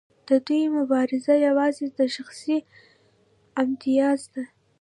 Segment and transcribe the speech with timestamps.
[0.29, 2.57] د دوی مبارزه یوازې د شخصي
[3.61, 4.43] امتیاز ده.